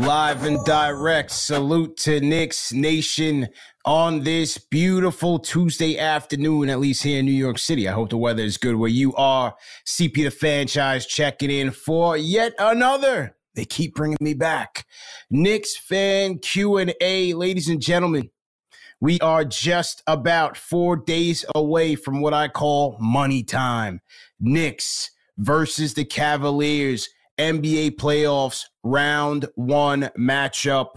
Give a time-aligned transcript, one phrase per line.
[0.00, 1.30] Live and direct.
[1.30, 3.48] Salute to Knicks Nation
[3.86, 7.88] on this beautiful Tuesday afternoon, at least here in New York City.
[7.88, 9.54] I hope the weather is good where you are.
[9.86, 13.36] CP the Fanchise checking in for yet another.
[13.54, 14.84] They keep bringing me back.
[15.30, 17.32] Knicks fan Q&A.
[17.32, 18.28] Ladies and gentlemen,
[19.00, 24.02] we are just about four days away from what I call money time.
[24.38, 27.08] Knicks versus the Cavaliers.
[27.38, 30.88] NBA playoffs round one matchup.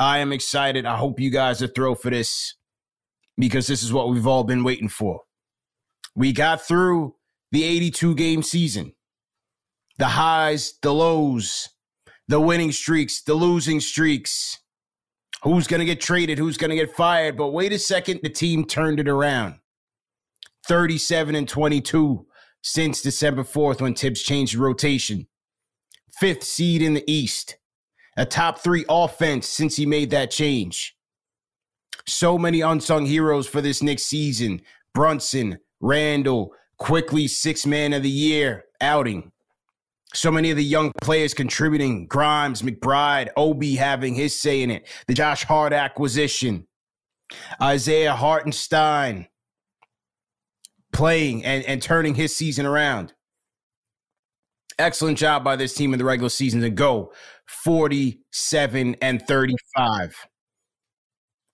[0.00, 0.86] I am excited.
[0.86, 2.54] I hope you guys are thrilled for this
[3.36, 5.20] because this is what we've all been waiting for.
[6.14, 7.16] We got through
[7.52, 8.94] the 82 game season,
[9.98, 11.68] the highs, the lows,
[12.28, 14.58] the winning streaks, the losing streaks.
[15.42, 16.38] Who's going to get traded?
[16.38, 17.36] Who's going to get fired?
[17.36, 19.56] But wait a second, the team turned it around
[20.66, 22.26] 37 and 22
[22.62, 25.28] since December 4th when Thibs changed rotation
[26.10, 27.56] fifth seed in the East,
[28.16, 30.96] a top three offense since he made that change.
[32.06, 34.62] So many unsung heroes for this next season
[34.94, 39.32] Brunson, Randle, Quickley six man of the year outing.
[40.14, 44.88] So many of the young players contributing Grimes, McBride, Obi having his say in it.
[45.06, 46.66] The Josh Hart acquisition,
[47.60, 49.28] Isaiah Hartenstein
[50.92, 53.12] playing and, and turning his season around.
[54.78, 57.12] Excellent job by this team in the regular season to go
[57.46, 60.28] 47 and 35.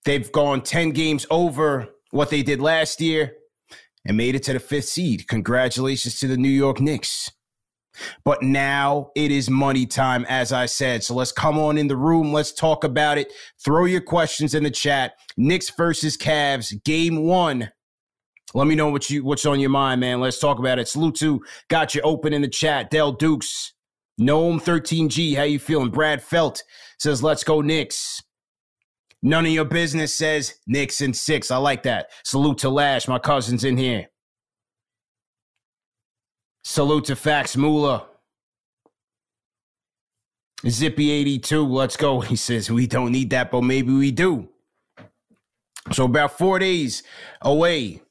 [0.05, 3.33] They've gone 10 games over what they did last year
[4.05, 5.27] and made it to the fifth seed.
[5.27, 7.31] Congratulations to the New York Knicks.
[8.23, 11.03] But now it is money time, as I said.
[11.03, 12.33] So let's come on in the room.
[12.33, 13.31] Let's talk about it.
[13.63, 15.13] Throw your questions in the chat.
[15.37, 17.71] Knicks versus Cavs, game one.
[18.55, 20.21] Let me know what you what's on your mind, man.
[20.21, 20.87] Let's talk about it.
[20.87, 22.89] Salute to got you open in the chat.
[22.89, 23.73] Dell Dukes,
[24.17, 25.89] Gnome 13G, how you feeling?
[25.89, 26.63] Brad Felt
[26.97, 28.23] says, "Let's go Knicks."
[29.21, 31.51] None of your business says Knicks and six.
[31.51, 32.11] I like that.
[32.23, 34.07] Salute to Lash, my cousin's in here.
[36.63, 38.05] Salute to Fax Moolah.
[40.63, 42.21] Zippy82, let's go.
[42.21, 44.47] He says, We don't need that, but maybe we do.
[45.91, 47.03] So, about four days
[47.41, 48.01] away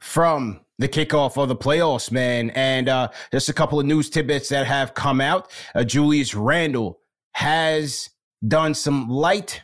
[0.00, 2.50] from the kickoff of the playoffs, man.
[2.50, 5.50] And uh, just a couple of news tidbits that have come out.
[5.74, 7.00] Uh, Julius Randle
[7.32, 8.10] has
[8.46, 9.62] done some light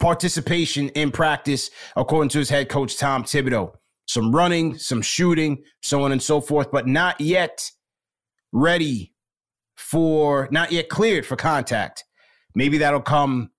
[0.00, 3.72] participation in practice, according to his head coach, Tom Thibodeau.
[4.06, 7.70] Some running, some shooting, so on and so forth, but not yet
[8.52, 9.14] ready
[9.76, 12.04] for, not yet cleared for contact.
[12.54, 13.50] Maybe that'll come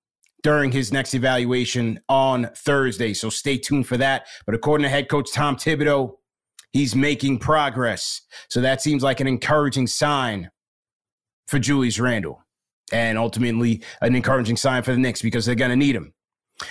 [0.46, 3.16] during his next evaluation on Thursday.
[3.16, 4.28] So stay tuned for that.
[4.46, 6.18] But according to head coach Tom Thibodeau,
[6.72, 8.22] he's making progress.
[8.52, 10.52] So that seems like an encouraging sign
[11.48, 12.44] for Julius Randle
[12.94, 16.14] and ultimately an encouraging sign for the Knicks because they're going to need him.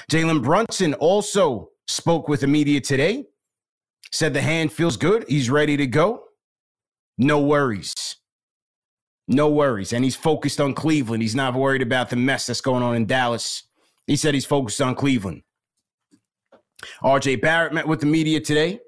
[0.09, 3.25] Jalen Brunson also spoke with the media today,
[4.13, 5.25] said the hand feels good.
[5.29, 6.23] He's ready to go.
[7.19, 7.93] No worries.
[9.27, 9.93] No worries.
[9.93, 11.23] And he's focused on Cleveland.
[11.23, 13.63] He's not worried about the mess that's going on in Dallas.
[14.07, 15.43] He said he's focused on Cleveland.
[17.03, 18.81] RJ Barrett met with the media today,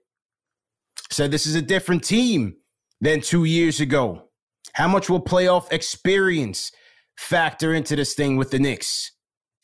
[1.10, 2.56] said this is a different team
[3.00, 4.28] than two years ago.
[4.74, 6.72] How much will playoff experience
[7.16, 9.12] factor into this thing with the Knicks?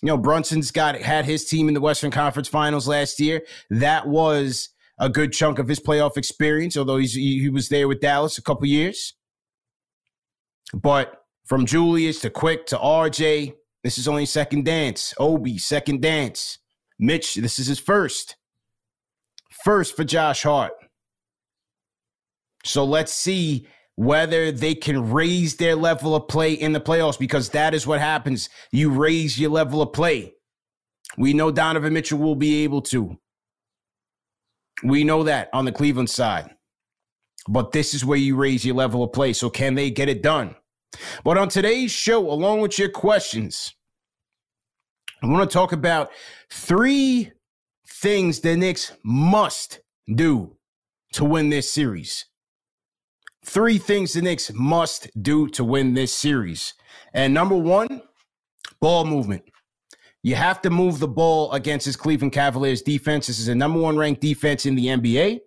[0.00, 3.42] You know, Brunson's got had his team in the Western Conference Finals last year.
[3.68, 8.00] That was a good chunk of his playoff experience, although he's, he was there with
[8.00, 9.14] Dallas a couple years.
[10.72, 15.12] But from Julius to Quick to RJ, this is only second dance.
[15.18, 16.58] Obi, second dance.
[16.98, 18.36] Mitch, this is his first.
[19.64, 20.72] First for Josh Hart.
[22.64, 23.66] So let's see
[23.96, 28.00] whether they can raise their level of play in the playoffs because that is what
[28.00, 28.48] happens.
[28.70, 30.34] You raise your level of play.
[31.18, 33.18] We know Donovan Mitchell will be able to.
[34.82, 36.50] We know that on the Cleveland side.
[37.48, 39.32] But this is where you raise your level of play.
[39.32, 40.54] So can they get it done?
[41.24, 43.74] But on today's show, along with your questions,
[45.22, 46.10] I want to talk about
[46.50, 47.32] three
[47.86, 49.80] things the Knicks must
[50.12, 50.56] do
[51.12, 52.26] to win this series.
[53.44, 56.74] Three things the Knicks must do to win this series.
[57.12, 58.02] And number one,
[58.80, 59.44] ball movement.
[60.22, 63.26] You have to move the ball against this Cleveland Cavaliers defense.
[63.26, 65.40] This is a number one ranked defense in the NBA,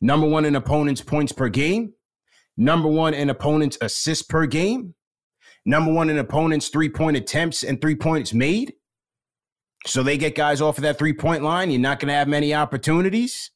[0.00, 1.92] number one in opponents' points per game,
[2.58, 4.94] number one in opponents' assists per game,
[5.64, 8.74] number one in opponents' three point attempts and three points made.
[9.86, 11.70] So they get guys off of that three point line.
[11.70, 13.50] You're not going to have many opportunities.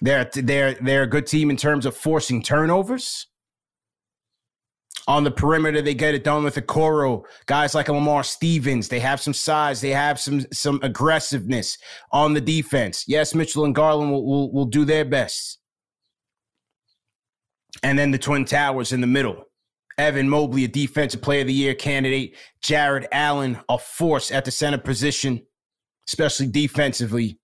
[0.00, 3.26] They're they're they're a good team in terms of forcing turnovers.
[5.06, 7.24] On the perimeter, they get it done with Okoro.
[7.46, 11.78] Guys like Lamar Stevens, they have some size, they have some some aggressiveness
[12.12, 13.04] on the defense.
[13.08, 15.58] Yes, Mitchell and Garland will, will, will do their best.
[17.82, 19.44] And then the Twin Towers in the middle.
[19.98, 22.36] Evan Mobley, a defensive player of the year candidate.
[22.62, 25.44] Jarrett Allen, a force at the center position,
[26.08, 27.38] especially defensively.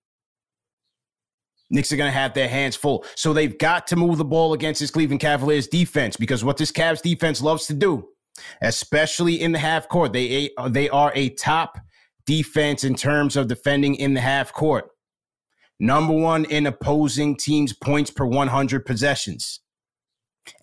[1.69, 3.05] Knicks are going to have their hands full.
[3.15, 6.71] So they've got to move the ball against this Cleveland Cavaliers defense because what this
[6.71, 8.07] Cavs defense loves to do,
[8.61, 11.79] especially in the half court, they, they are a top
[12.25, 14.89] defense in terms of defending in the half court.
[15.79, 19.59] Number one in opposing teams' points per 100 possessions.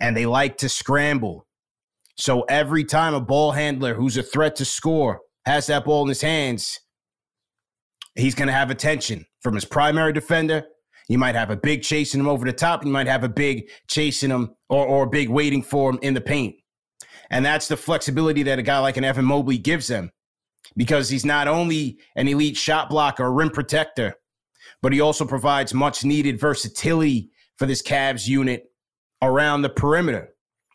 [0.01, 1.47] And they like to scramble.
[2.17, 6.09] So every time a ball handler who's a threat to score has that ball in
[6.09, 6.79] his hands,
[8.15, 10.65] he's going to have attention from his primary defender
[11.09, 12.85] you might have a big chasing him over the top.
[12.85, 16.15] You might have a big chasing him or, or a big waiting for him in
[16.15, 16.57] the paint.
[17.31, 20.11] And that's the flexibility that a guy like an Evan Mobley gives them
[20.77, 24.15] because he's not only an elite shot blocker or rim protector,
[24.81, 28.72] but he also provides much needed versatility for this Cavs unit
[29.23, 30.29] around the perimeter.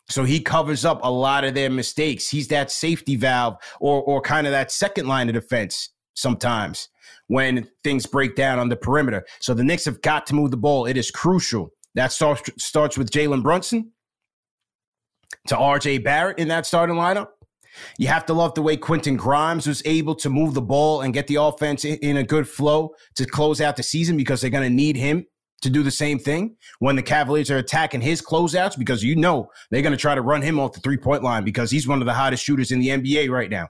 [0.08, 2.28] So he covers up a lot of their mistakes.
[2.28, 6.88] He's that safety valve or, or kind of that second line of defense sometimes
[7.28, 9.24] when things break down on the perimeter.
[9.38, 10.86] So the Knicks have got to move the ball.
[10.86, 11.70] It is crucial.
[11.94, 13.92] That starts starts with Jalen Brunson
[15.48, 17.28] to RJ Barrett in that starting lineup.
[17.98, 21.14] You have to love the way Quentin Grimes was able to move the ball and
[21.14, 24.68] get the offense in a good flow to close out the season because they're going
[24.68, 25.26] to need him
[25.62, 29.48] to do the same thing when the Cavaliers are attacking his closeouts because you know
[29.70, 32.00] they're going to try to run him off the three point line because he's one
[32.00, 33.68] of the hottest shooters in the NBA right now.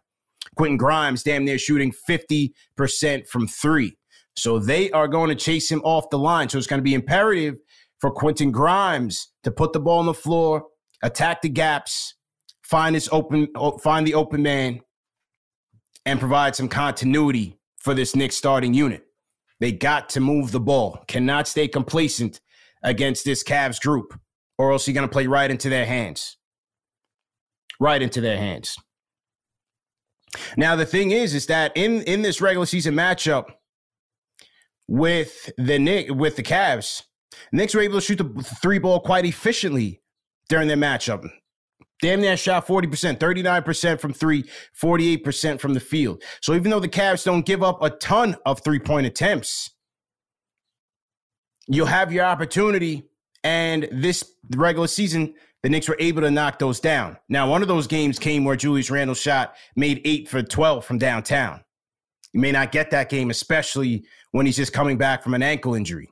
[0.56, 3.96] Quentin Grimes damn near shooting 50% from three.
[4.36, 6.48] So they are going to chase him off the line.
[6.48, 7.56] So it's going to be imperative
[8.00, 10.64] for Quentin Grimes to put the ball on the floor,
[11.02, 12.14] attack the gaps,
[12.62, 13.48] find his open,
[13.82, 14.80] find the open man,
[16.06, 19.07] and provide some continuity for this Knicks starting unit.
[19.60, 21.04] They got to move the ball.
[21.08, 22.40] Cannot stay complacent
[22.82, 24.18] against this Cavs group,
[24.56, 26.36] or else you're going to play right into their hands.
[27.80, 28.76] Right into their hands.
[30.56, 33.46] Now the thing is, is that in in this regular season matchup
[34.86, 37.02] with the Nick with the Cavs,
[37.52, 40.02] Knicks were able to shoot the three ball quite efficiently
[40.48, 41.28] during their matchup.
[42.00, 44.44] Damn near shot 40%, 39% from three,
[44.80, 46.22] 48% from the field.
[46.40, 49.70] So even though the Cavs don't give up a ton of three point attempts,
[51.66, 53.04] you'll have your opportunity.
[53.42, 54.24] And this
[54.54, 57.16] regular season, the Knicks were able to knock those down.
[57.28, 60.98] Now, one of those games came where Julius Randle shot, made eight for 12 from
[60.98, 61.62] downtown.
[62.32, 65.74] You may not get that game, especially when he's just coming back from an ankle
[65.74, 66.08] injury.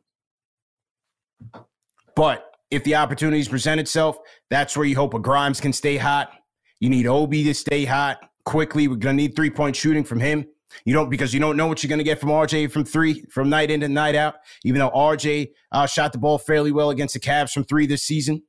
[2.16, 4.18] But if the opportunities present itself,
[4.50, 6.30] that's where you hope a Grimes can stay hot.
[6.80, 8.88] You need Obi to stay hot Quickley.
[8.88, 10.46] We're gonna need three point shooting from him.
[10.84, 13.48] You don't because you don't know what you're gonna get from RJ from three from
[13.48, 14.36] night in and night out.
[14.64, 18.04] Even though RJ uh, shot the ball fairly well against the Cavs from three this
[18.04, 18.42] season,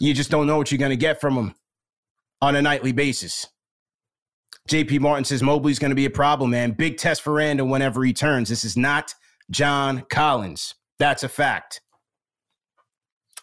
[0.00, 1.54] you just don't know what you're to get from him
[2.40, 3.46] on a nightly basis.
[4.68, 6.72] JP Martin says Mobley's to be a problem, man.
[6.72, 8.48] Big test for Randle whenever he turns.
[8.48, 9.14] This is not
[9.50, 10.74] John Collins.
[10.98, 11.80] That's a fact.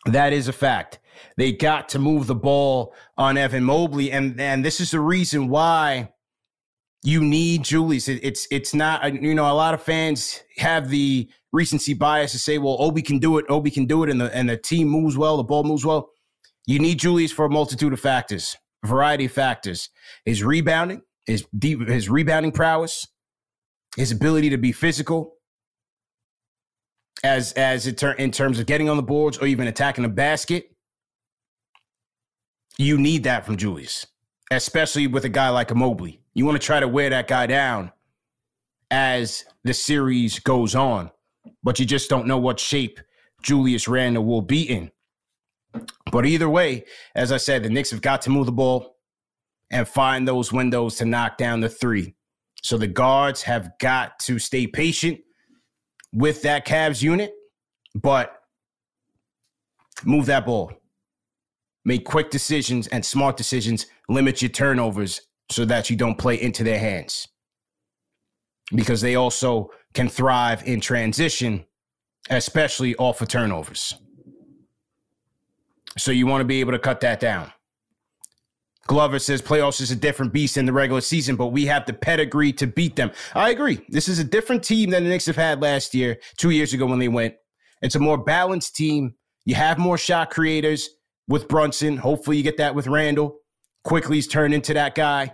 [0.07, 0.99] That is a fact.
[1.35, 5.49] They got to move the ball on Evan Mobley, and and this is the reason
[5.49, 6.13] why
[7.03, 8.07] you need Julius.
[8.07, 12.31] It, it's it's not uh, you know a lot of fans have the recency bias
[12.33, 14.57] to say, well, Obi can do it, Obi can do it, and the and the
[14.57, 16.09] team moves well, the ball moves well.
[16.65, 19.89] You need Julius for a multitude of factors, variety of factors.
[20.25, 23.07] His rebounding, his deep, his rebounding prowess,
[23.95, 25.36] his ability to be physical,
[27.23, 30.09] as as it ter- in terms of getting on the boards or even attacking a
[30.09, 30.71] basket.
[32.77, 34.05] You need that from Julius,
[34.51, 36.21] especially with a guy like a Mobley.
[36.35, 37.91] You want to try to wear that guy down
[38.91, 41.09] as the series goes on,
[41.63, 42.99] but you just don't know what shape
[43.41, 44.91] Julius Randle will be in.
[46.11, 48.95] But either way, as I said, the Knicks have got to move the ball
[49.71, 52.15] and find those windows to knock down the three.
[52.63, 55.19] So the guards have got to stay patient
[56.13, 57.33] with that Cavs unit,
[57.95, 58.41] but
[60.03, 60.71] move that ball.
[61.85, 63.85] Make quick decisions and smart decisions.
[64.09, 67.27] Limit your turnovers so that you don't play into their hands.
[68.75, 71.65] Because they also can thrive in transition,
[72.29, 73.95] especially off of turnovers.
[75.97, 77.51] So you want to be able to cut that down.
[78.87, 81.93] Glover says playoffs is a different beast in the regular season, but we have the
[81.93, 83.11] pedigree to beat them.
[83.35, 83.85] I agree.
[83.89, 86.85] This is a different team than the Knicks have had last year, two years ago
[86.85, 87.35] when they went.
[87.81, 89.15] It's a more balanced team.
[89.45, 90.89] You have more shot creators
[91.27, 91.97] with Brunson.
[91.97, 93.39] Hopefully, you get that with Randle.
[93.83, 95.33] Quickley's turned into that guy.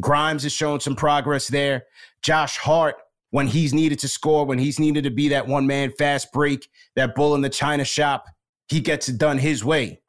[0.00, 1.84] Grimes has shown some progress there.
[2.22, 2.96] Josh Hart,
[3.30, 6.68] when he's needed to score, when he's needed to be that one man fast break,
[6.96, 8.26] that bull in the china shop,
[8.68, 10.01] he gets it done his way.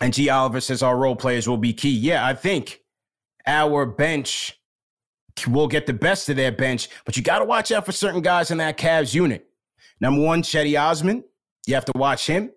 [0.00, 0.28] And G.
[0.28, 1.90] Oliver says our role players will be key.
[1.90, 2.80] Yeah, I think
[3.46, 4.58] our bench
[5.46, 8.22] will get the best of their bench, but you got to watch out for certain
[8.22, 9.46] guys in that Cavs unit.
[10.00, 11.24] Number one, Cedi Osman.
[11.66, 12.50] You have to watch him,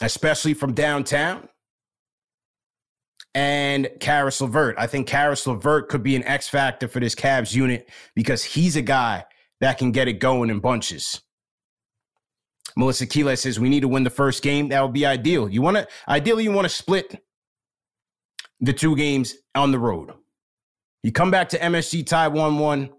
[0.00, 1.48] especially from downtown.
[3.34, 4.74] And Caris LeVert.
[4.76, 8.76] I think Caris LeVert could be an X factor for this Cavs unit because he's
[8.76, 9.24] a guy
[9.60, 11.22] that can get it going in bunches.
[12.76, 14.68] Melissa Keela says we need to win the first game.
[14.68, 15.48] That would be ideal.
[15.48, 17.22] You want to ideally you want to split
[18.60, 20.12] the two games on the road.
[21.02, 22.90] You come back to MSG tie one one,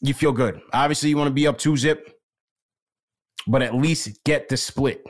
[0.00, 0.60] you feel good.
[0.72, 2.18] Obviously, you want to be up two zip,
[3.46, 5.04] but at least get the split.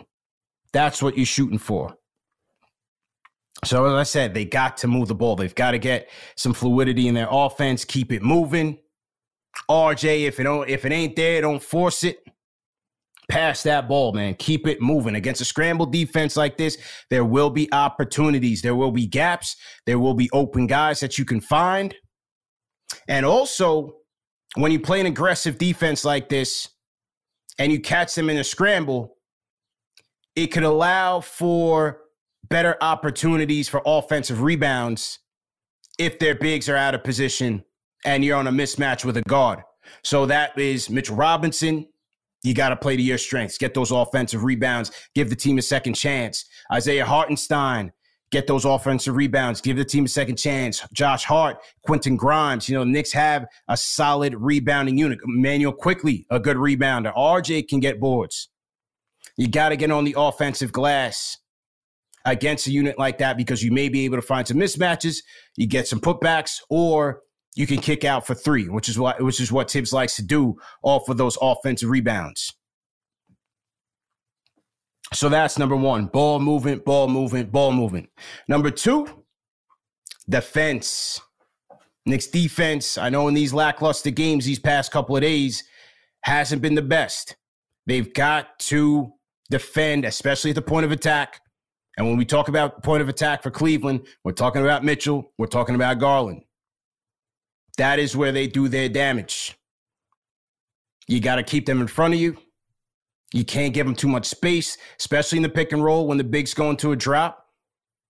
[0.72, 1.96] That's what you're shooting for.
[3.64, 5.36] So as I said, they got to move the ball.
[5.36, 7.84] They've got to get some fluidity in their offense.
[7.84, 8.78] Keep it moving.
[9.68, 12.18] RJ, if it don't, if it ain't there, don't force it
[13.30, 14.34] pass that ball, man.
[14.34, 15.14] Keep it moving.
[15.14, 16.76] Against a scramble defense like this,
[17.08, 18.60] there will be opportunities.
[18.60, 19.56] There will be gaps.
[19.86, 21.94] There will be open guys that you can find.
[23.08, 23.94] And also,
[24.56, 26.68] when you play an aggressive defense like this
[27.58, 29.16] and you catch them in a scramble,
[30.34, 32.00] it could allow for
[32.48, 35.20] better opportunities for offensive rebounds
[35.98, 37.62] if their bigs are out of position
[38.04, 39.60] and you're on a mismatch with a guard.
[40.02, 41.86] So that is Mitchell Robinson,
[42.42, 45.62] you got to play to your strengths, get those offensive rebounds, give the team a
[45.62, 46.46] second chance.
[46.72, 47.92] Isaiah Hartenstein,
[48.30, 50.86] get those offensive rebounds, give the team a second chance.
[50.92, 55.18] Josh Hart, Quentin Grimes, you know, the Knicks have a solid rebounding unit.
[55.24, 57.14] Manuel Quickley, a good rebounder.
[57.14, 58.48] RJ can get boards.
[59.36, 61.38] You got to get on the offensive glass
[62.24, 65.22] against a unit like that because you may be able to find some mismatches.
[65.56, 67.20] You get some putbacks, or
[67.56, 70.22] you can kick out for three, which is what which is what Thibs likes to
[70.22, 72.54] do off of those offensive rebounds.
[75.12, 78.08] So that's number one: ball movement, ball movement, ball movement.
[78.48, 79.24] Number two,
[80.28, 81.20] defense.
[82.06, 82.96] Knicks defense.
[82.96, 85.64] I know in these lackluster games these past couple of days
[86.22, 87.36] hasn't been the best.
[87.86, 89.12] They've got to
[89.50, 91.40] defend, especially at the point of attack.
[91.96, 95.46] And when we talk about point of attack for Cleveland, we're talking about Mitchell, we're
[95.46, 96.42] talking about Garland.
[97.80, 99.56] That is where they do their damage.
[101.08, 102.36] You got to keep them in front of you.
[103.32, 106.24] You can't give them too much space, especially in the pick and roll when the
[106.24, 107.46] bigs go into a drop.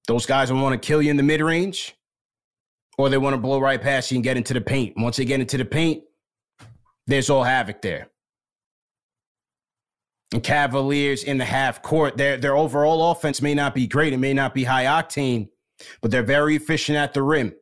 [0.09, 1.95] Those guys will want to kill you in the mid range,
[2.99, 4.95] or they want to blow right past you and get into the paint.
[4.97, 6.03] Once they get into the paint,
[7.07, 8.09] there's all havoc there.
[10.33, 14.19] And Cavaliers in the half court, their their overall offense may not be great, it
[14.19, 15.49] may not be high octane,
[16.03, 17.55] but they're very efficient at the rim.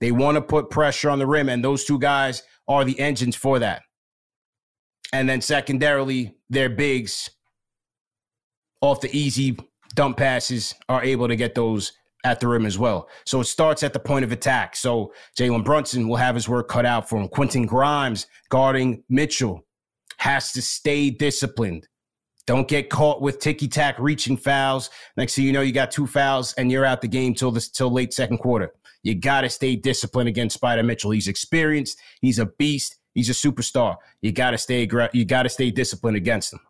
[0.00, 3.36] They want to put pressure on the rim, and those two guys are the engines
[3.36, 3.82] for that.
[5.12, 7.30] And then secondarily, their bigs
[8.80, 9.56] off the easy
[9.94, 11.92] dump passes are able to get those
[12.24, 13.08] at the rim as well.
[13.24, 14.76] So it starts at the point of attack.
[14.76, 17.28] So Jalen Brunson will have his work cut out for him.
[17.28, 19.64] Quentin Grimes guarding Mitchell
[20.18, 21.88] has to stay disciplined.
[22.46, 24.90] Don't get caught with ticky tack reaching fouls.
[25.16, 27.68] Next thing you know, you got two fouls and you're out the game till this
[27.68, 28.72] till late second quarter.
[29.02, 31.12] You got to stay disciplined against Spider Mitchell.
[31.12, 31.98] He's experienced.
[32.20, 32.96] He's a beast.
[33.14, 33.96] He's a superstar.
[34.20, 34.88] You got to stay.
[35.12, 36.60] You got to stay disciplined against him.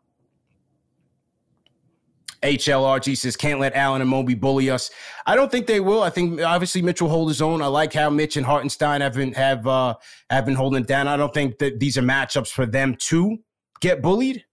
[2.43, 4.91] HLRG says can't let Allen and Mobley bully us.
[5.27, 6.03] I don't think they will.
[6.03, 7.63] I think obviously Mitch will hold his own.
[7.63, 9.95] I like how Mitch and Hartenstein have been have uh,
[10.31, 11.09] have been holding down.
[11.09, 13.39] I don't think that these are matchups for them to
[13.81, 14.45] get bullied,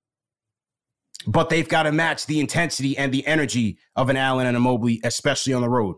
[1.27, 4.59] but they've got to match the intensity and the energy of an Allen and a
[4.59, 5.97] Mobley, especially on the road.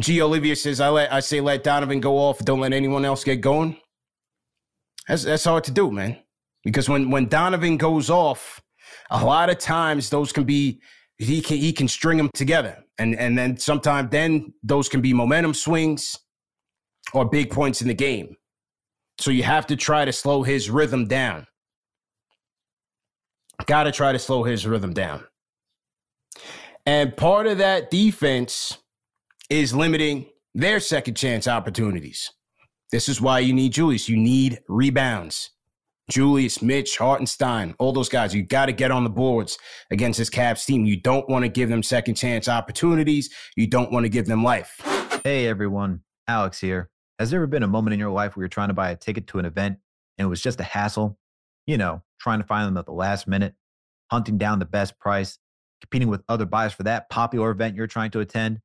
[0.00, 0.22] G.
[0.22, 3.40] Olivia says, I let I say let Donovan go off, don't let anyone else get
[3.40, 3.76] going.
[5.08, 6.18] That's that's hard to do, man.
[6.64, 8.60] Because when when Donovan goes off,
[9.10, 10.80] a lot of times those can be
[11.18, 15.12] he can he can string them together, and and then sometimes then those can be
[15.12, 16.18] momentum swings
[17.12, 18.36] or big points in the game.
[19.18, 21.46] So you have to try to slow his rhythm down.
[23.66, 25.24] Got to try to slow his rhythm down.
[26.86, 28.78] And part of that defense
[29.50, 32.30] is limiting their second chance opportunities.
[32.90, 34.08] This is why you need Julius.
[34.08, 35.50] You need rebounds.
[36.10, 38.34] Julius, Mitch, Hartenstein, all those guys.
[38.34, 39.56] You got to get on the boards
[39.90, 40.84] against this Cavs team.
[40.84, 43.30] You don't want to give them second chance opportunities.
[43.56, 44.80] You don't want to give them life.
[45.24, 46.00] Hey, everyone.
[46.28, 46.90] Alex here.
[47.18, 48.96] Has there ever been a moment in your life where you're trying to buy a
[48.96, 49.78] ticket to an event
[50.18, 51.18] and it was just a hassle?
[51.66, 53.54] You know, trying to find them at the last minute,
[54.10, 55.38] hunting down the best price,
[55.80, 58.60] competing with other buyers for that popular event you're trying to attend?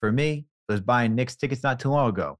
[0.00, 2.38] For me, was buying Knicks tickets not too long ago.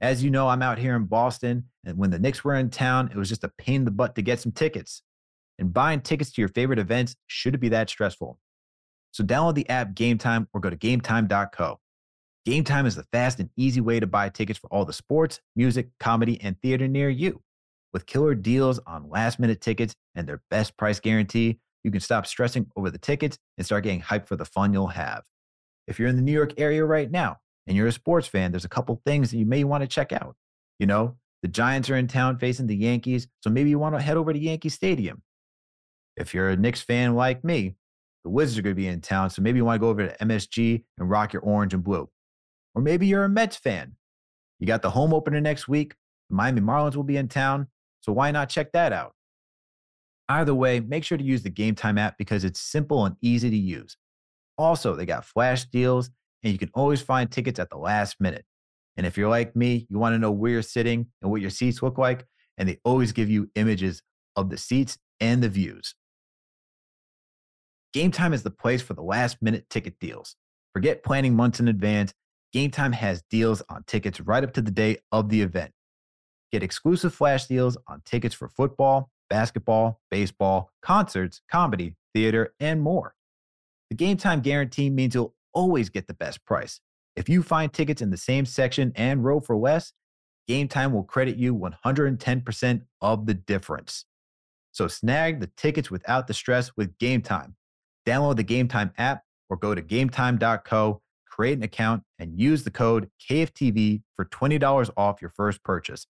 [0.00, 3.10] As you know, I'm out here in Boston, and when the Knicks were in town,
[3.10, 5.02] it was just a pain in the butt to get some tickets.
[5.58, 8.38] And buying tickets to your favorite events shouldn't be that stressful.
[9.12, 11.80] So download the app Game Time or go to gametime.co.
[12.44, 15.40] Game Time is the fast and easy way to buy tickets for all the sports,
[15.56, 17.42] music, comedy, and theater near you.
[17.92, 22.26] With killer deals on last minute tickets and their best price guarantee, you can stop
[22.26, 25.24] stressing over the tickets and start getting hyped for the fun you'll have.
[25.86, 28.64] If you're in the New York area right now, and you're a sports fan, there's
[28.64, 30.36] a couple things that you may want to check out.
[30.78, 34.02] You know, the Giants are in town facing the Yankees, so maybe you want to
[34.02, 35.22] head over to Yankee Stadium.
[36.16, 37.76] If you're a Knicks fan like me,
[38.24, 40.08] the Wizards are going to be in town, so maybe you want to go over
[40.08, 42.08] to MSG and rock your orange and blue.
[42.74, 43.96] Or maybe you're a Mets fan.
[44.58, 45.94] You got the home opener next week.
[46.30, 47.68] The Miami Marlins will be in town,
[48.00, 49.12] so why not check that out?
[50.28, 53.48] Either way, make sure to use the Game Time app because it's simple and easy
[53.48, 53.96] to use.
[54.58, 56.10] Also, they got flash deals
[56.42, 58.44] and you can always find tickets at the last minute.
[58.96, 61.50] And if you're like me, you want to know where you're sitting and what your
[61.50, 62.24] seats look like,
[62.56, 64.02] and they always give you images
[64.36, 65.94] of the seats and the views.
[67.92, 70.36] Game Time is the place for the last minute ticket deals.
[70.72, 72.14] Forget planning months in advance.
[72.52, 75.72] Game Time has deals on tickets right up to the day of the event.
[76.52, 83.15] Get exclusive flash deals on tickets for football, basketball, baseball, concerts, comedy, theater, and more.
[83.90, 86.80] The Game Time guarantee means you'll always get the best price.
[87.14, 89.92] If you find tickets in the same section and row for less,
[90.48, 94.04] Game Time will credit you 110% of the difference.
[94.72, 97.56] So snag the tickets without the stress with Game Time.
[98.06, 102.70] Download the Game Time app or go to gametime.co, create an account, and use the
[102.70, 106.06] code KFTV for $20 off your first purchase.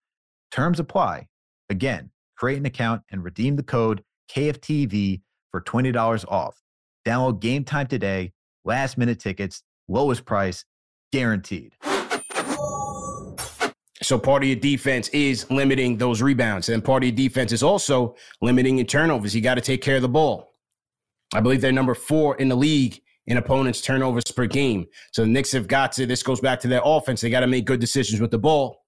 [0.51, 1.29] Terms apply.
[1.69, 6.63] Again, create an account and redeem the code KFTV for $20 off.
[7.07, 8.33] Download Game Time today
[8.65, 10.65] last minute tickets, lowest price,
[11.13, 11.73] guaranteed.
[14.03, 17.63] So part of your defense is limiting those rebounds, and part of your defense is
[17.63, 19.35] also limiting your turnovers.
[19.35, 20.53] You got to take care of the ball.
[21.33, 24.87] I believe they're number four in the league in opponents' turnovers per game.
[25.13, 26.07] So the Knicks have got to.
[26.07, 27.21] This goes back to their offense.
[27.21, 28.85] They got to make good decisions with the ball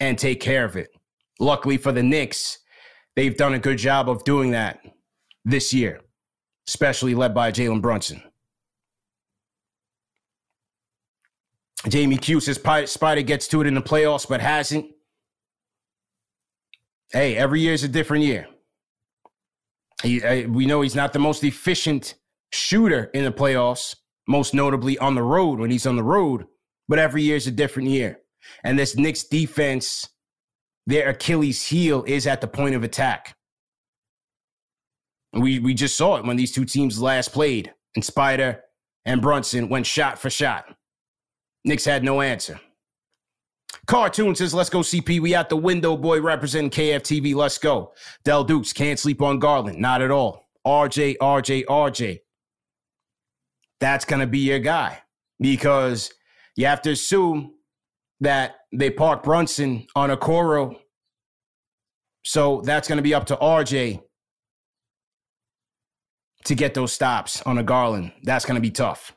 [0.00, 0.90] and take care of it.
[1.38, 2.58] Luckily for the Knicks,
[3.16, 4.80] they've done a good job of doing that
[5.44, 6.00] this year,
[6.68, 8.22] especially led by Jalen Brunson.
[11.88, 14.86] Jamie Q says Spider gets to it in the playoffs, but hasn't.
[17.10, 18.48] Hey, every year is a different year.
[20.02, 22.14] He, uh, we know he's not the most efficient
[22.52, 23.96] shooter in the playoffs,
[24.28, 26.44] most notably on the road when he's on the road,
[26.86, 28.20] but every year is a different year.
[28.62, 30.06] And this Knicks defense,
[30.86, 33.37] their Achilles heel is at the point of attack.
[35.32, 38.62] We we just saw it when these two teams last played, and Spider
[39.04, 40.66] and Brunson went shot for shot.
[41.64, 42.60] Knicks had no answer.
[43.86, 45.20] Cartoon says, let's go, CP.
[45.20, 47.34] We out the window, boy, representing KFTV.
[47.34, 47.92] Let's go.
[48.24, 49.78] Del Dukes can't sleep on Garland.
[49.78, 50.48] Not at all.
[50.66, 52.18] RJ, RJ, RJ.
[53.80, 55.02] that's going to be your guy
[55.40, 56.12] because
[56.56, 57.54] you have to assume
[58.20, 60.76] that they park Brunson on a Okoro.
[62.24, 64.02] So that's going to be up to RJ
[66.48, 68.10] to get those stops on a Garland.
[68.22, 69.14] That's going to be tough.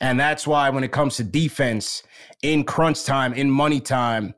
[0.00, 2.02] And that's why when it comes to defense
[2.42, 4.34] in crunch time, in money time,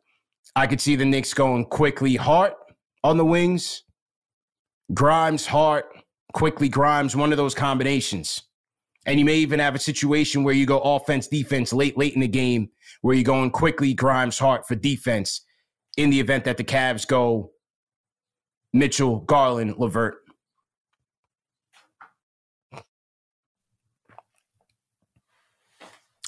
[0.54, 2.54] I could see the Knicks going Quickley Hart
[3.02, 3.84] on the wings,
[4.92, 5.86] Grimes Hart,
[6.34, 8.42] Quickley Grimes, one of those combinations.
[9.06, 12.20] And you may even have a situation where you go offense, defense late, late in
[12.20, 12.68] the game,
[13.00, 15.40] where you're going Quickley Grimes Hart for defense
[15.96, 17.52] in the event that the Cavs go
[18.74, 20.16] Mitchell, Garland, LeVert.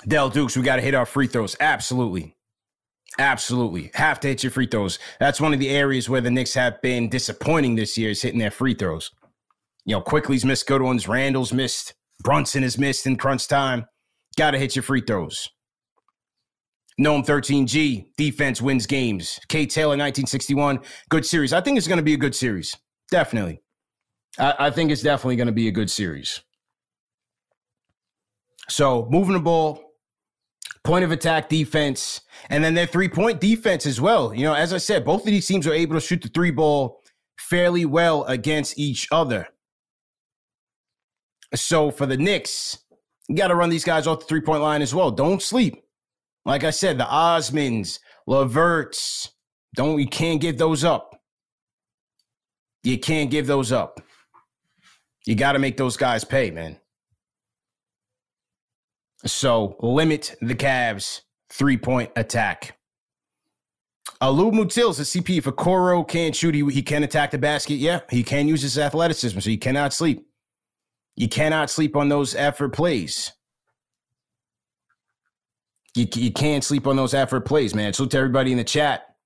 [0.06, 1.56] Dell Dukes, we got to hit our free throws.
[1.60, 2.36] Absolutely.
[3.18, 3.90] Absolutely.
[3.94, 4.98] Have to hit your free throws.
[5.18, 8.38] That's one of the areas where the Knicks have been disappointing this year is hitting
[8.38, 9.10] their free throws.
[9.84, 11.08] You know, Quickley's missed good ones.
[11.08, 11.94] Randle's missed.
[12.22, 13.86] Brunson is missed in crunch time.
[14.36, 15.48] Got to hit your free throws.
[16.98, 19.38] Gnome 13G, defense wins games.
[19.48, 19.66] K.
[19.66, 21.52] Taylor, 1961, good series.
[21.52, 22.76] I think it's going to be a good series.
[23.10, 23.62] Definitely.
[24.36, 26.40] I, I think it's definitely going to be a good series.
[28.68, 29.87] So moving the ball,
[30.88, 34.34] point of attack defense, and then their three point defense as well.
[34.34, 36.50] You know, as I said, both of these teams are able to shoot the three
[36.50, 37.02] ball
[37.38, 39.48] fairly well against each other.
[41.54, 42.78] So for the Knicks,
[43.28, 45.10] you got to run these guys off the three point line as well.
[45.10, 45.84] Don't sleep.
[46.46, 49.28] Like I said, the Osmans, LeVerts,
[49.74, 51.20] don't you can't give those up.
[52.82, 54.00] You can't give those up.
[55.26, 56.78] You got to make those guys pay, man.
[59.24, 62.76] So limit the Cavs three point attack.
[64.20, 65.38] Alou Mutil's a CP.
[65.38, 67.74] If Okoro can't shoot, he, he can attack the basket.
[67.74, 70.26] Yeah, he can use his athleticism, so he cannot sleep.
[71.14, 73.32] You cannot sleep on those effort plays.
[75.94, 77.92] You, you can't sleep on those effort plays, man.
[77.92, 79.16] Salute to everybody in the chat.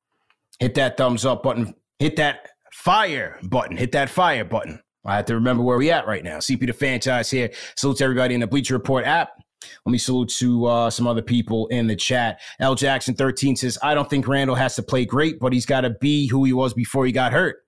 [0.59, 1.75] Hit that thumbs up button.
[1.99, 3.77] Hit that fire button.
[3.77, 4.81] Hit that fire button.
[5.05, 6.39] I have to remember where we at right now.
[6.39, 7.51] CP the Fanchise here.
[7.77, 9.42] Salute to everybody in the Bleacher Report app.
[9.85, 12.41] Let me salute to uh, some other people in the chat.
[12.61, 15.83] L Jackson 13 says, I don't think Randle has to play great, but he's got
[15.83, 17.59] to be who he was before he got hurt.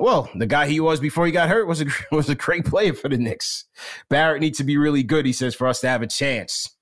[0.00, 2.94] Well, the guy he was before he got hurt was a was a great player
[2.94, 3.64] for the Knicks.
[4.08, 6.76] Barrett needs to be really good, he says, for us to have a chance.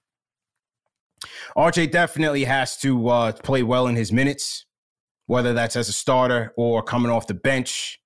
[1.57, 4.67] RJ definitely has to uh, play well in his minutes,
[5.27, 7.99] whether that's as a starter or coming off the bench,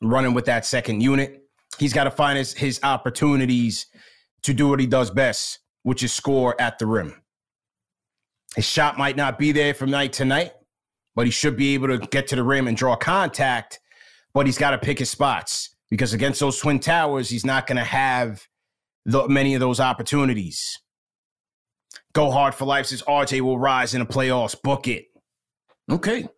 [0.00, 1.42] running with that second unit.
[1.78, 3.86] He's got to find his, his opportunities
[4.42, 7.22] to do what he does best, which is score at the rim.
[8.56, 10.52] His shot might not be there from night to night,
[11.14, 13.80] but he should be able to get to the rim and draw contact.
[14.34, 17.76] But he's got to pick his spots because against those Twin Towers, he's not going
[17.76, 18.46] to have
[19.04, 20.78] the, many of those opportunities.
[22.14, 24.60] Go hard for life says RJ will rise in the playoffs.
[24.60, 25.06] Book it.
[25.90, 26.28] Okay.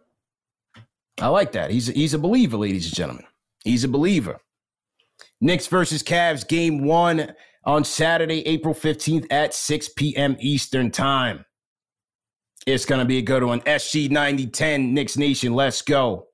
[1.20, 1.70] I like that.
[1.70, 3.24] He's a, he's a believer, ladies and gentlemen.
[3.64, 4.40] He's a believer.
[5.40, 7.34] Knicks versus Cavs, game one
[7.66, 10.36] on Saturday, April 15th at 6 p.m.
[10.40, 11.44] Eastern Time.
[12.66, 13.60] It's going to be a good one.
[13.62, 16.28] SG 9010, Knicks Nation, let's go.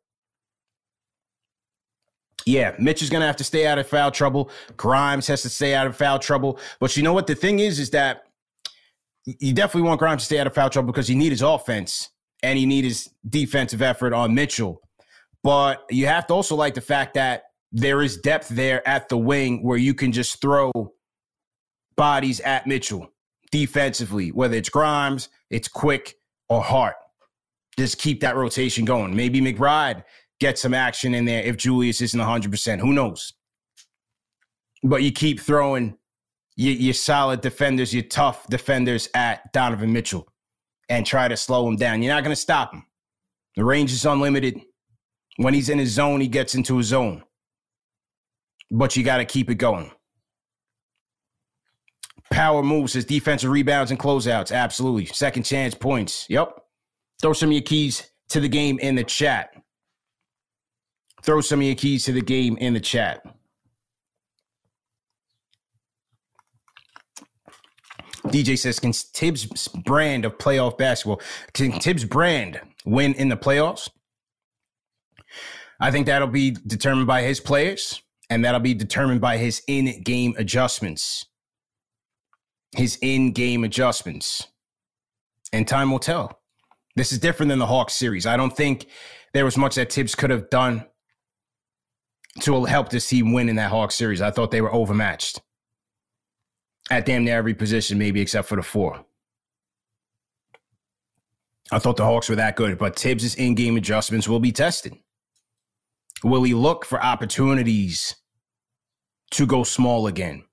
[2.46, 4.50] Yeah, Mitch is going to have to stay out of foul trouble.
[4.76, 6.58] Grimes has to stay out of foul trouble.
[6.78, 7.26] But you know what?
[7.26, 8.22] The thing is, is that
[9.26, 12.08] you definitely want Grimes to stay out of foul trouble because you need his offense
[12.42, 14.80] and you need his defensive effort on Mitchell.
[15.42, 19.18] But you have to also like the fact that there is depth there at the
[19.18, 20.72] wing where you can just throw
[22.00, 23.12] bodies at Mitchell
[23.50, 26.14] defensively, whether it's Grimes, it's Quick,
[26.48, 26.96] or Hart.
[27.78, 29.14] Just keep that rotation going.
[29.14, 30.04] Maybe McBride
[30.40, 32.80] gets some action in there if Julius isn't 100%.
[32.80, 33.34] Who knows?
[34.82, 35.98] But you keep throwing
[36.56, 40.26] your, your solid defenders, your tough defenders at Donovan Mitchell
[40.88, 42.02] and try to slow him down.
[42.02, 42.86] You're not going to stop him.
[43.56, 44.58] The range is unlimited.
[45.36, 47.24] When he's in his zone, he gets into his zone.
[48.70, 49.90] But you got to keep it going.
[52.40, 54.50] Power moves, his defensive rebounds and closeouts.
[54.50, 55.04] Absolutely.
[55.04, 56.24] Second chance points.
[56.30, 56.58] Yep.
[57.20, 59.50] Throw some of your keys to the game in the chat.
[61.22, 63.22] Throw some of your keys to the game in the chat.
[68.28, 71.20] DJ says, can Thibs' brand of playoff basketball,
[71.52, 73.90] can Thibs' brand win in the playoffs?
[75.78, 78.00] I think that'll be determined by his players,
[78.30, 81.26] and that'll be determined by his in game adjustments
[82.72, 84.48] his in game adjustments.
[85.52, 86.40] And time will tell.
[86.96, 88.26] This is different than the Hawks series.
[88.26, 88.86] I don't think
[89.34, 90.86] there was much that Thibs could have done
[92.40, 94.20] to help this team win in that Hawks series.
[94.20, 95.40] I thought they were overmatched.
[96.90, 99.04] at damn near every position, maybe except for the four.
[101.72, 104.96] I thought the Hawks were that good, but Thibs' in game adjustments will be tested.
[106.24, 108.16] Will he look for opportunities
[109.32, 110.44] to go small again?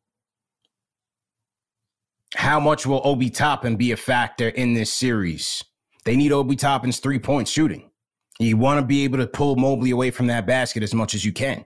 [2.36, 5.64] How much will Obi Toppin be a factor in this series?
[6.04, 7.90] They need Obi Toppin's three point shooting.
[8.38, 11.24] You want to be able to pull Mobley away from that basket as much as
[11.24, 11.66] you can.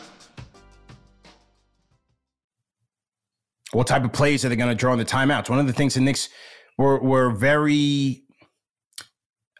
[3.73, 5.49] What type of plays are they going to draw in the timeouts?
[5.49, 6.29] One of the things the Knicks
[6.77, 8.23] were, were very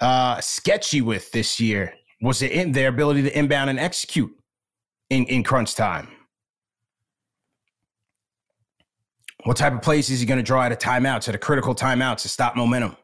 [0.02, 4.32] uh, sketchy with this year was in, their ability to inbound and execute
[5.10, 6.10] in, in crunch time?
[9.44, 11.74] What type of plays is he going to draw at a timeout, at a critical
[11.74, 12.96] timeout to stop momentum?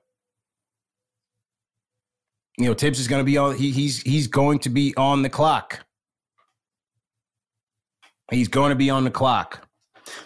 [2.60, 3.56] You know, Thibs is going to be on.
[3.56, 5.86] He, he's he's going to be on the clock.
[8.32, 9.66] He's going to be on the clock.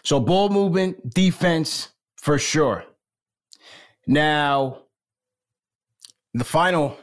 [0.04, 2.86] So ball movement, defense for sure.
[4.08, 4.84] Now,
[6.34, 6.98] the final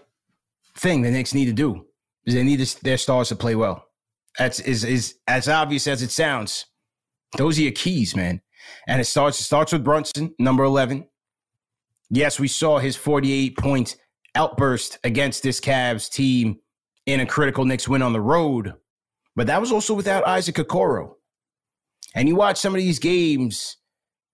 [0.76, 1.86] thing the Knicks need to do
[2.26, 3.84] is they need their stars to play well.
[4.38, 6.66] That's is is as obvious as it sounds.
[7.36, 8.40] Those are your keys, man.
[8.86, 11.06] And it starts it starts with Brunson, number 11.
[12.10, 13.96] Yes, we saw his 48 point
[14.34, 16.60] outburst against this Cavs team
[17.06, 18.74] in a critical Knicks win on the road.
[19.34, 21.14] But that was also without Isaac Okoro.
[22.18, 23.76] And you watch some of these games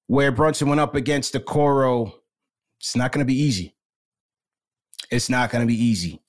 [0.06, 2.14] where Brunson went up against the Okoro,
[2.80, 3.76] it's not going to be easy.
[5.10, 6.22] It's not going to be easy.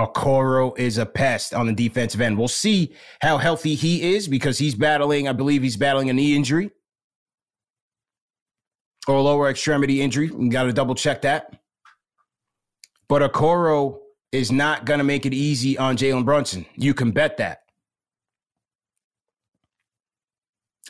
[0.00, 2.36] Okoro is a pest on the defensive end.
[2.36, 6.34] We'll see how healthy he is because he's battling, I believe he's battling a knee
[6.34, 6.72] injury
[9.06, 10.32] or lower extremity injury.
[10.32, 11.60] We got to double check that.
[13.08, 14.00] But Okoro
[14.32, 16.66] is not going to make it easy on Jalen Brunson.
[16.74, 17.60] You can bet that.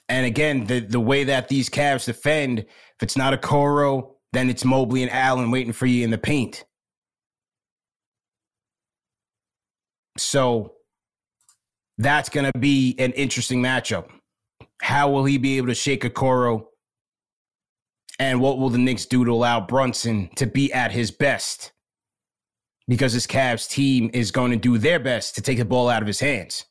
[0.09, 4.51] And again, the, the way that these Cavs defend, if it's not a Okoro, then
[4.51, 6.65] it's Mobley and Allen waiting for you in the paint.
[10.19, 10.75] So
[11.99, 14.09] that's going to be an interesting matchup.
[14.81, 16.67] How will he be able to shake a Okoro?
[18.19, 21.73] And what will the Knicks do to allow Brunson to be at his best?
[22.89, 26.03] Because this Cavs team is going to do their best to take the ball out
[26.03, 26.65] of his hands.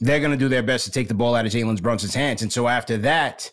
[0.00, 2.42] They're going to do their best to take the ball out of Jalen Brunson's hands.
[2.42, 3.50] And so after that,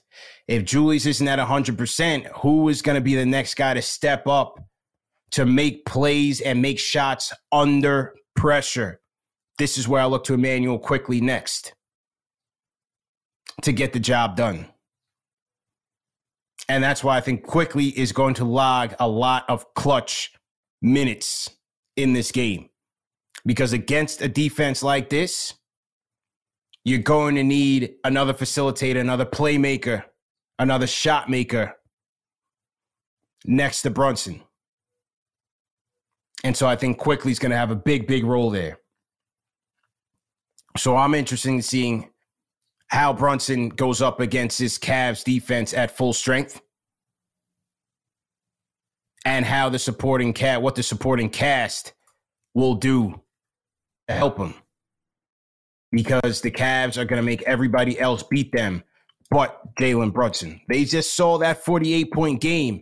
[0.48, 4.28] if Julius isn't at 100%, who is going to be the next guy to step
[4.28, 4.60] up
[5.32, 9.02] to make plays and make shots under pressure.
[9.58, 11.74] This is where I look to Immanuel Quickley next.
[13.64, 14.68] to get the job done.
[16.70, 20.34] And that's why I think Quickley is going to log a lot of clutch
[20.82, 21.50] minutes
[21.96, 22.70] in this game.
[23.46, 25.54] Because against a defense like this,
[26.88, 30.06] you're going to need another facilitator, another playmaker,
[30.58, 31.76] another shot maker
[33.44, 34.42] next to Brunson.
[36.46, 38.80] And so I think Quickley's going to have a big, big role there.
[40.78, 42.10] So I'm interested in seeing
[42.88, 46.62] how Brunson goes up against this Cavs defense at full strength
[49.26, 51.92] and how the supporting cat, what the supporting cast
[52.54, 53.22] will do
[54.08, 54.54] to help him.
[55.92, 58.84] Because the Cavs are going to make everybody else beat them
[59.30, 60.62] but Jalen Brunson.
[60.68, 62.82] They just saw that 48 point game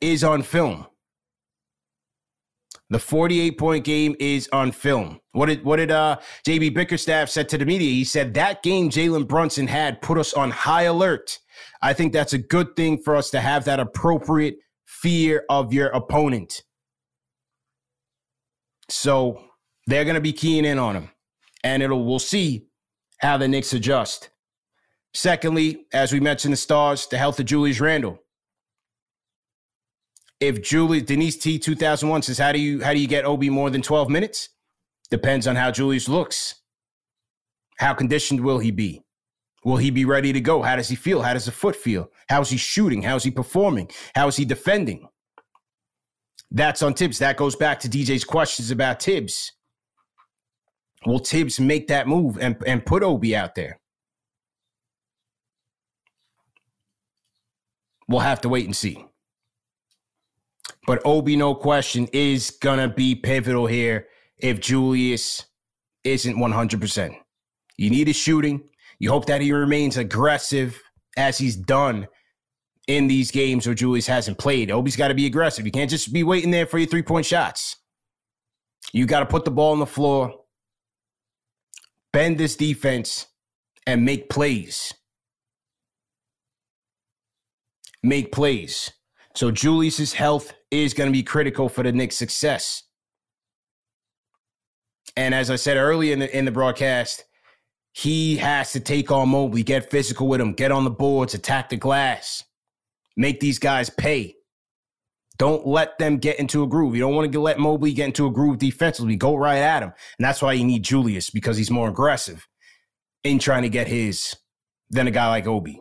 [0.00, 0.86] is on film.
[2.90, 5.20] The 48 point game is on film.
[5.32, 7.90] What did what did uh JB Bickerstaff said to the media?
[7.90, 11.38] He said that game Jalen Brunson had put us on high alert.
[11.82, 15.88] I think that's a good thing for us to have that appropriate fear of your
[15.88, 16.62] opponent.
[18.88, 19.47] So
[19.88, 21.10] they're gonna be keying in on him.
[21.64, 22.68] And it'll we'll see
[23.20, 24.30] how the Knicks adjust.
[25.12, 28.20] Secondly, as we mentioned the stars, the health of Julius Randle
[30.40, 33.70] if Julie Denise T 2001 says, how do you how do you get Obi more
[33.70, 34.50] than 12 minutes?
[35.10, 36.54] Depends on how Julius looks.
[37.78, 39.02] How conditioned will he be?
[39.64, 40.62] Will he be ready to go?
[40.62, 41.22] How does he feel?
[41.22, 42.10] How does the foot feel?
[42.28, 43.02] How is he shooting?
[43.02, 43.90] How is he performing?
[44.14, 45.08] How is he defending?
[46.50, 47.18] That's on Thibs.
[47.18, 49.52] That goes back to DJ's questions about Thibs.
[51.06, 53.78] Will Thibs make that move and, and put Obi out there?
[58.08, 59.04] We'll have to wait and see.
[60.86, 64.08] But Obi, no question, is going to be pivotal here
[64.38, 65.44] if Julius
[66.04, 67.16] isn't 100%.
[67.76, 68.68] You need his shooting.
[68.98, 70.80] You hope that he remains aggressive
[71.16, 72.08] as he's done
[72.86, 74.70] in these games where Julius hasn't played.
[74.70, 75.66] Obi's got to be aggressive.
[75.66, 77.76] You can't just be waiting there for your three point shots.
[78.92, 80.32] You got to put the ball on the floor,
[82.12, 83.26] bend this defense,
[83.86, 84.92] and make plays.
[88.02, 88.90] Make plays.
[89.34, 92.82] So Julius's health is going to be critical for the Knicks' success.
[95.16, 97.24] And as I said earlier in the in the broadcast,
[97.92, 101.70] he has to take on Mobley, get physical with him, get on the boards, attack
[101.70, 102.44] the glass,
[103.16, 104.34] make these guys pay.
[105.38, 106.96] Don't let them get into a groove.
[106.96, 109.16] You don't want to let Mobley get into a groove defensively.
[109.16, 109.92] Go right at him.
[110.18, 112.46] And that's why you need Julius because he's more aggressive
[113.22, 114.34] in trying to get his
[114.90, 115.80] than a guy like Obi.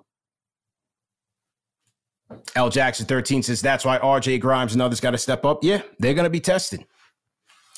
[2.56, 5.63] L Jackson 13 says that's why RJ Grimes and others got to step up.
[5.63, 6.86] Yeah, they're going to be tested.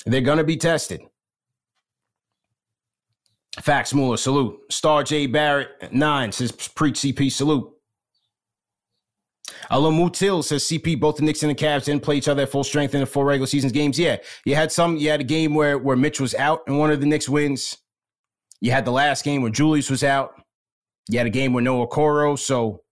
[0.06, 1.00] They're going to be tested.
[3.60, 4.58] Fax Muller, salute.
[4.70, 7.70] Star J Barrett, nine, says preach CP, salute.
[9.70, 12.64] Alamutil says CP, both the Knicks and the Cavs didn't play each other at full
[12.64, 13.98] strength in the four regular season games.
[13.98, 16.90] Yeah, you had some, you had a game where, where Mitch was out in one
[16.90, 17.78] of the Knicks wins.
[18.60, 20.34] You had the last game where Julius was out.
[21.08, 22.38] You had a game where Noah Okoro.
[22.38, 22.82] So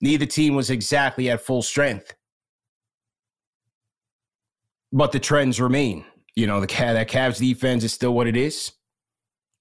[0.00, 2.14] Neither team was exactly at full strength.
[4.92, 6.04] But the trends remain.
[6.34, 8.72] You know, the that Cavs defense is still what it is.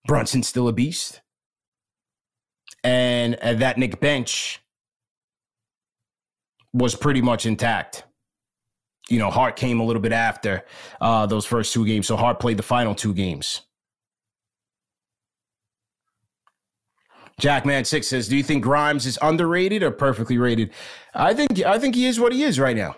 [0.06, 1.22] Brunson's still a beast.
[2.84, 4.62] And that Knicks bench
[6.76, 8.04] was pretty much intact.
[9.10, 10.66] You know, Hart came a little bit after
[11.00, 12.06] uh, those first two games.
[12.06, 13.62] So Hart played the final two games.
[17.40, 20.72] Jackman Six says, "Do you think Grimes is underrated or perfectly rated?"
[21.14, 22.96] I think I think he is what he is right now.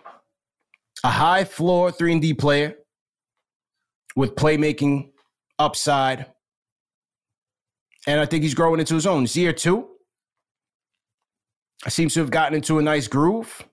[1.03, 2.75] A high floor three and D player
[4.15, 5.09] with playmaking
[5.59, 6.27] upside,
[8.07, 9.27] and I think he's growing into his own.
[9.29, 9.89] Year two.
[11.87, 13.65] Seems to have gotten into a nice groove.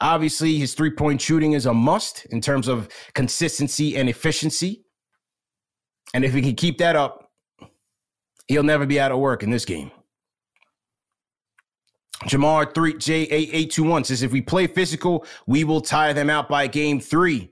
[0.00, 4.84] Obviously, his three point shooting is a must in terms of consistency and efficiency.
[6.14, 7.22] And if he can keep that up,
[8.48, 9.90] He'll never be out of work in this game.
[12.24, 17.00] Jamar 3 J8821 says if we play physical, we will tire them out by game
[17.00, 17.50] three.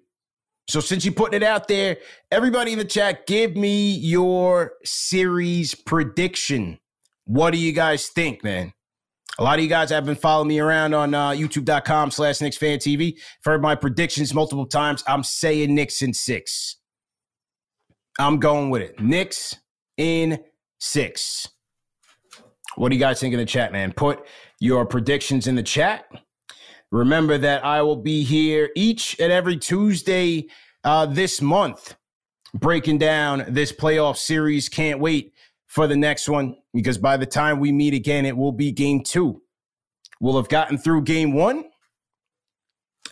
[0.68, 1.96] So since you're putting it out there,
[2.30, 6.78] everybody in the chat, give me your series prediction.
[7.24, 8.72] What do you guys think, man?
[9.40, 12.58] A lot of you guys have been following me around on uh, youtube.com slash Knicks
[12.58, 13.18] Fan TV.
[13.40, 15.02] For my predictions multiple times.
[15.08, 16.76] I'm saying Knicks in six.
[18.18, 19.00] I'm going with it.
[19.00, 19.56] Knicks
[19.96, 20.40] in
[20.78, 21.48] six.
[22.76, 23.94] What do you guys think in the chat, man?
[23.94, 24.26] Put
[24.60, 26.04] your predictions in the chat.
[26.92, 30.48] Remember that I will be here each and every Tuesday
[30.84, 31.96] uh, this month
[32.52, 34.68] breaking down this playoff series.
[34.68, 35.32] Can't wait
[35.70, 39.02] for the next one because by the time we meet again, it will be game
[39.04, 39.40] two.
[40.20, 41.64] We'll have gotten through game one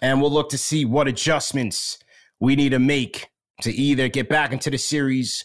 [0.03, 1.99] and we'll look to see what adjustments
[2.41, 3.29] we need to make
[3.63, 5.45] to either get back into the series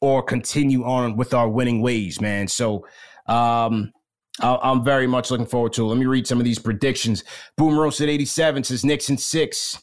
[0.00, 2.48] or continue on with our winning ways, man.
[2.48, 2.86] So,
[3.26, 3.92] um,
[4.40, 5.88] I'm very much looking forward to it.
[5.88, 7.24] Let me read some of these predictions.
[7.56, 9.82] Boom Roasted 87 says Knicks in six.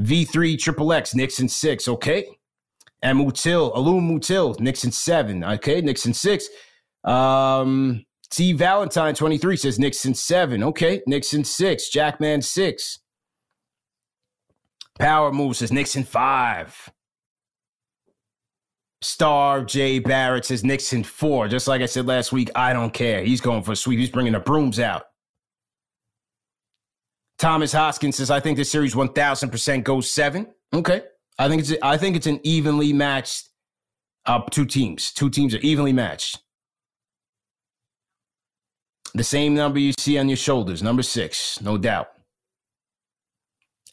[0.00, 1.88] V3 Triple X, Knicks in six.
[1.88, 2.35] Okay.
[3.02, 5.44] And Mutil, Alum Mutil, in seven.
[5.44, 5.80] Okay.
[5.80, 6.48] Knicks in six.
[7.04, 10.62] Um, T Valentine 23 says Knicks in seven.
[10.62, 11.02] Okay.
[11.06, 11.88] Knicks in six.
[11.88, 13.00] Jackman six.
[14.98, 16.90] Power Move says Knicks in five.
[19.02, 21.48] Star J Barrett says Knicks in four.
[21.48, 23.22] Just like I said last week, I don't care.
[23.22, 23.98] He's going for a sweep.
[23.98, 25.04] He's bringing the brooms out.
[27.38, 30.46] Thomas Hoskins says, I think this series 1000% goes seven.
[30.74, 31.02] Okay.
[31.38, 33.48] I think it's I think it's an evenly matched
[34.24, 35.12] uh, two teams.
[35.12, 36.42] Two teams are evenly matched.
[39.14, 42.08] The same number you see on your shoulders, number six, no doubt.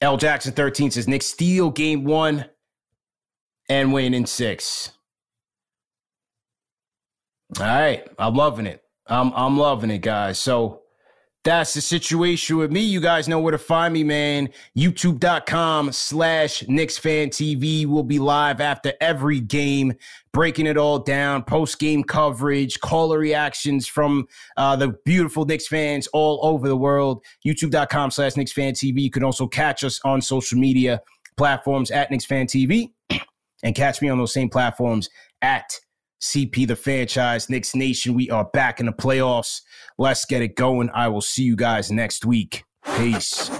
[0.01, 2.45] L Jackson 13 says Knicks steal game one
[3.69, 4.91] and win in six.
[7.59, 8.07] All right.
[8.17, 8.83] I'm loving it.
[9.07, 10.39] I'm I'm loving it, guys.
[10.39, 10.82] So
[11.43, 12.79] that's the situation with me.
[12.79, 14.49] You guys know where to find me, man.
[14.77, 19.93] YouTube.com slash Knicks fan TV will be live after every game,
[20.31, 24.25] breaking it all down, post game coverage, caller reactions from
[24.55, 27.23] uh, the beautiful Knicks fans all over the world.
[27.45, 29.01] YouTube.com slash Knicks fan TV.
[29.01, 31.01] You can also catch us on social media
[31.35, 32.91] platforms at Knicks fan TV
[33.63, 35.09] and catch me on those same platforms
[35.41, 35.77] at
[36.23, 38.13] CP the Fanchise, Knicks Nation.
[38.13, 39.61] We are back in the playoffs.
[39.97, 40.89] Let's get it going.
[40.93, 42.63] I will see you guys next week.
[42.95, 43.51] Peace.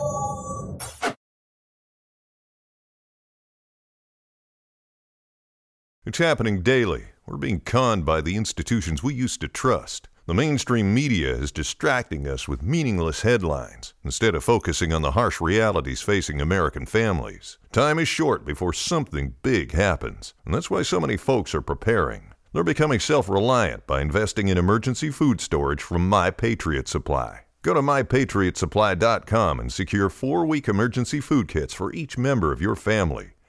[6.06, 7.08] It's happening daily.
[7.28, 10.08] We're being conned by the institutions we used to trust.
[10.26, 15.42] The mainstream media is distracting us with meaningless headlines instead of focusing on the harsh
[15.42, 17.58] realities facing American families.
[17.74, 22.33] Time is short before something big happens, and that's why so many folks are preparing.
[22.54, 27.42] They're becoming self reliant by investing in emergency food storage from My Patriot Supply.
[27.64, 32.76] Go to mypatriotsupply.com and secure four week emergency food kits for each member of your
[32.76, 33.32] family.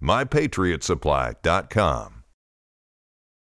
[0.00, 2.17] MyPatriotSupply.com.